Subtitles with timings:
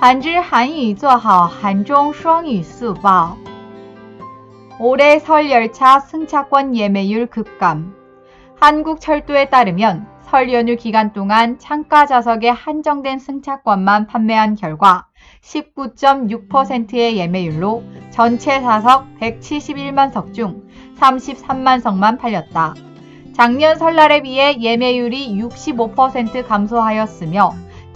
[0.00, 3.06] 한줄 한유 做好 한종 수어유 수보
[4.78, 7.94] 올해 설 열차 승차권 예매율 급감
[8.58, 15.06] 한국철도에 따르면 설 연휴 기간 동안 창가 좌석에 한정된 승차권만 판매한 결과
[15.42, 20.66] 19.6%의 예매율로 전체 좌석 171만 석 중
[20.98, 22.74] 33만 석만 팔렸다.
[23.34, 27.69] 작년 설날에 비해 예매율이 65% 감소하였으며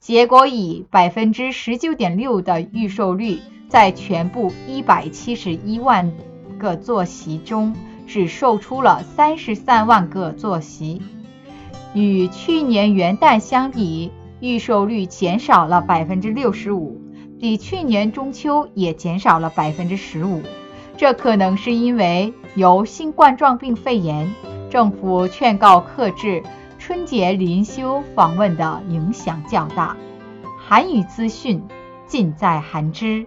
[0.00, 6.12] 结果以百分之十九点六的预售率，在全部一百七十一万
[6.58, 7.74] 个坐席中，
[8.06, 11.00] 只售出了三十三万个坐席。
[11.94, 17.00] 与去年元旦相比，预售率减少了百分之六十五
[17.38, 20.42] 比去年中秋也减少了百分之十五。
[20.96, 24.32] 这可能是因为由新冠状病肺炎、
[24.70, 26.42] 政府劝告克制、
[26.84, 29.96] 春节临休访问的影响较大。
[30.58, 31.62] 韩语资讯
[32.08, 33.24] 尽在韩知。